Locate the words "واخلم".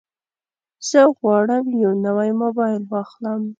2.87-3.41